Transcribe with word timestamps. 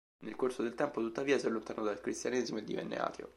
Nel 0.23 0.35
corso 0.35 0.63
del 0.63 0.73
tempo, 0.73 0.99
tuttavia, 0.99 1.37
si 1.37 1.45
allontanò 1.45 1.83
dal 1.83 2.01
cristianesimo 2.01 2.57
e 2.57 2.63
divenne 2.63 2.97
ateo. 2.97 3.29